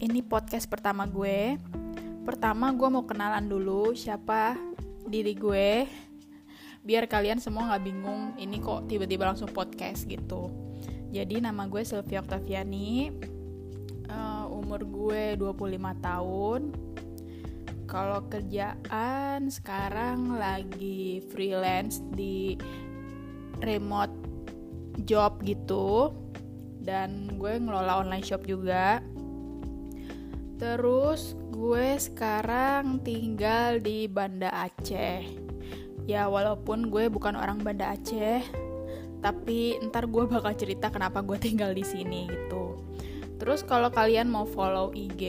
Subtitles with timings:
[0.00, 1.56] Ini podcast pertama gue.
[2.26, 4.56] Pertama gue mau kenalan dulu siapa
[5.08, 5.88] diri gue,
[6.84, 8.22] biar kalian semua nggak bingung.
[8.36, 10.52] Ini kok tiba-tiba langsung podcast gitu.
[11.10, 13.10] Jadi nama gue Sylvia Octaviani,
[14.06, 16.60] uh, umur gue 25 tahun.
[17.90, 22.54] Kalau kerjaan sekarang lagi freelance di
[23.58, 24.14] remote
[25.02, 26.14] job gitu
[26.80, 29.02] dan gue ngelola online shop juga
[30.60, 35.24] Terus gue sekarang tinggal di Banda Aceh.
[36.04, 38.44] Ya walaupun gue bukan orang Banda Aceh,
[39.24, 42.76] tapi ntar gue bakal cerita kenapa gue tinggal di sini gitu.
[43.40, 45.24] Terus kalau kalian mau follow IG,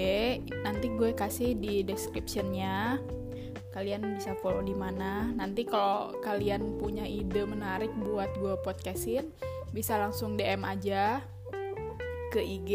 [0.67, 2.99] nanti gue kasih di descriptionnya.
[3.71, 5.31] Kalian bisa follow di mana.
[5.31, 9.31] Nanti kalau kalian punya ide menarik buat gue podcastin,
[9.71, 11.23] bisa langsung DM aja
[12.35, 12.71] ke IG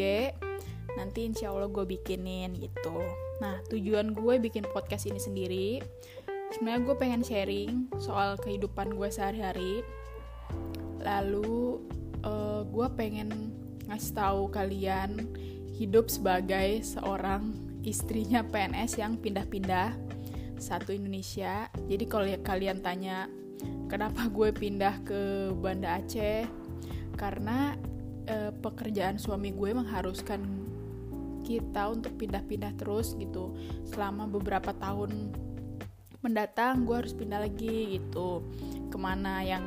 [0.96, 2.98] nanti insya Allah gue bikinin gitu.
[3.38, 5.84] Nah tujuan gue bikin podcast ini sendiri
[6.54, 9.82] sebenarnya gue pengen sharing soal kehidupan gue sehari-hari.
[11.02, 11.80] Lalu
[12.26, 13.52] uh, gue pengen
[13.86, 15.30] ngasih tahu kalian
[15.76, 17.54] hidup sebagai seorang
[17.86, 19.94] istrinya PNS yang pindah-pindah
[20.58, 21.70] satu Indonesia.
[21.86, 23.30] Jadi kalau kalian tanya
[23.86, 26.48] kenapa gue pindah ke Banda Aceh?
[27.14, 27.76] Karena
[28.26, 30.42] uh, pekerjaan suami gue mengharuskan
[31.46, 33.54] kita untuk pindah-pindah terus gitu.
[33.86, 35.30] Selama beberapa tahun
[36.26, 38.42] mendatang gue harus pindah lagi gitu.
[38.90, 39.62] Ke mana yang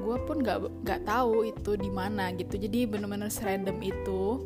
[0.00, 2.56] gue pun gak nggak tahu itu di mana gitu.
[2.56, 4.40] Jadi bener-bener serandom itu.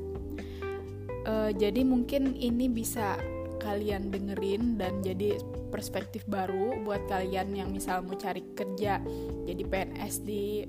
[1.26, 3.18] Uh, jadi mungkin ini bisa
[3.58, 5.42] kalian dengerin dan jadi
[5.74, 9.02] perspektif baru buat kalian yang misal mau cari kerja
[9.42, 10.62] jadi PNS di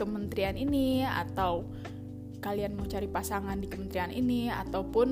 [0.00, 1.68] kementerian ini atau
[2.40, 5.08] kalian mau cari pasangan di kementerian ini ataupun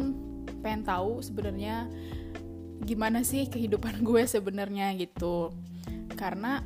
[0.65, 1.87] pengen tahu sebenarnya
[2.83, 5.53] gimana sih kehidupan gue sebenarnya gitu.
[6.17, 6.65] Karena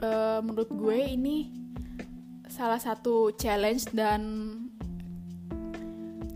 [0.00, 0.10] e,
[0.40, 1.52] menurut gue ini
[2.48, 4.22] salah satu challenge dan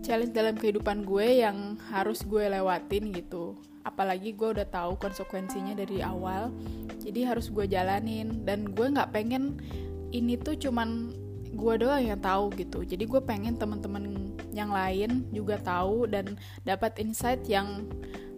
[0.01, 3.57] challenge dalam kehidupan gue yang harus gue lewatin gitu.
[3.87, 6.51] Apalagi gue udah tahu konsekuensinya dari awal
[6.99, 8.43] jadi harus gue jalanin.
[8.43, 9.63] Dan gue nggak pengen
[10.11, 11.11] ini tuh cuman
[11.57, 12.85] gue doang yang tahu gitu.
[12.85, 17.89] Jadi gue pengen teman-teman yang lain juga tahu dan dapat insight yang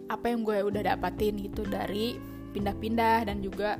[0.08, 2.18] apa yang gue udah dapatin gitu dari
[2.50, 3.78] pindah-pindah dan juga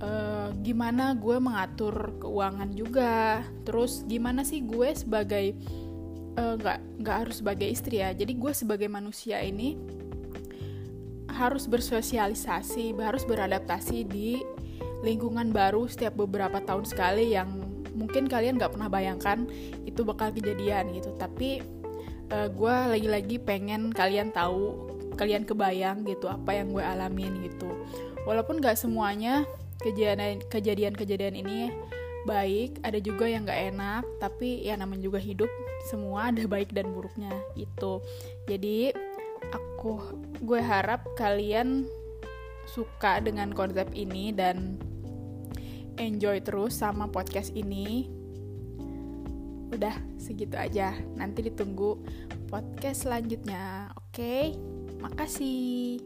[0.00, 3.42] uh, gimana gue mengatur keuangan juga.
[3.66, 5.58] Terus gimana sih gue sebagai
[6.38, 8.14] eh, nggak uh, nggak harus sebagai istri ya.
[8.14, 9.74] Jadi gue sebagai manusia ini
[11.28, 14.42] harus bersosialisasi harus beradaptasi di
[15.06, 17.67] lingkungan baru setiap beberapa tahun sekali yang
[17.98, 19.50] mungkin kalian nggak pernah bayangkan
[19.82, 21.10] itu bakal kejadian gitu.
[21.18, 21.60] Tapi
[22.30, 24.88] uh, eh, gue lagi-lagi pengen kalian tahu
[25.18, 27.74] kalian kebayang gitu apa yang gue alamin gitu.
[28.22, 29.42] Walaupun gak semuanya
[29.82, 31.74] kejadian kejadian kejadian ini
[32.26, 35.48] baik ada juga yang gak enak tapi ya namanya juga hidup
[35.86, 38.02] semua ada baik dan buruknya itu
[38.50, 38.92] jadi
[39.54, 40.02] aku
[40.42, 41.86] gue harap kalian
[42.68, 44.76] suka dengan konsep ini dan
[45.98, 48.08] enjoy terus sama podcast ini.
[49.68, 50.96] Udah segitu aja.
[51.18, 52.00] Nanti ditunggu
[52.48, 53.92] podcast selanjutnya.
[53.98, 54.44] Oke, okay?
[55.04, 56.00] makasih.